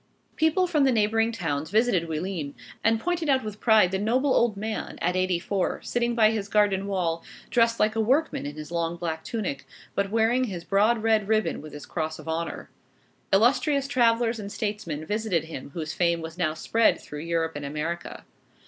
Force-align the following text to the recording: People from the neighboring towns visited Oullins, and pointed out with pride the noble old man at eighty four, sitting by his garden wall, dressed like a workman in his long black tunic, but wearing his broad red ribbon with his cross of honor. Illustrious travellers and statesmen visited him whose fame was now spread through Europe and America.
People 0.35 0.65
from 0.65 0.83
the 0.83 0.91
neighboring 0.91 1.31
towns 1.31 1.69
visited 1.69 2.09
Oullins, 2.09 2.55
and 2.83 2.99
pointed 2.99 3.29
out 3.29 3.43
with 3.43 3.59
pride 3.59 3.91
the 3.91 3.99
noble 3.99 4.33
old 4.33 4.57
man 4.57 4.97
at 4.99 5.15
eighty 5.15 5.37
four, 5.37 5.79
sitting 5.83 6.15
by 6.15 6.31
his 6.31 6.47
garden 6.49 6.87
wall, 6.87 7.23
dressed 7.51 7.79
like 7.79 7.95
a 7.95 8.01
workman 8.01 8.47
in 8.47 8.55
his 8.55 8.71
long 8.71 8.97
black 8.97 9.23
tunic, 9.23 9.63
but 9.93 10.09
wearing 10.09 10.45
his 10.45 10.63
broad 10.63 11.03
red 11.03 11.27
ribbon 11.27 11.61
with 11.61 11.71
his 11.71 11.85
cross 11.85 12.17
of 12.17 12.27
honor. 12.27 12.71
Illustrious 13.31 13.87
travellers 13.87 14.39
and 14.39 14.51
statesmen 14.51 15.05
visited 15.05 15.43
him 15.43 15.69
whose 15.75 15.93
fame 15.93 16.19
was 16.19 16.35
now 16.35 16.55
spread 16.55 16.99
through 16.99 17.19
Europe 17.19 17.55
and 17.55 17.63
America. 17.63 18.25